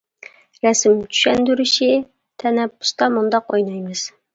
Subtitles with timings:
[0.65, 1.91] رەسىم: چۈشەندۈرۈشى:
[2.47, 4.13] تەنەپپۇستا مۇنداق ئوينايمىز.